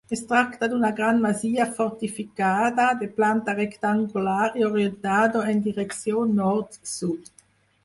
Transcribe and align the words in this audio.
Es 0.15 0.21
tracta 0.29 0.67
d'una 0.69 0.89
gran 0.99 1.19
masia 1.25 1.67
fortificada, 1.75 2.87
de 3.03 3.11
planta 3.21 3.55
rectangular 3.61 4.49
i 4.63 4.67
orientada 4.71 5.47
en 5.55 5.63
direcció 5.69 6.27
nord-sud. 6.35 7.33